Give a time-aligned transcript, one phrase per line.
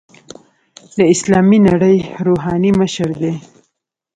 [0.97, 1.97] د اسلامي نړۍ
[2.27, 3.33] روحاني مشر دی.